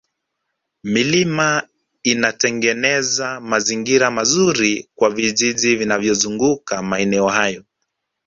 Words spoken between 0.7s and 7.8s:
milima inatengeneza mazingira mazuri kwa vijiji vinavyozunguka maeneo hayo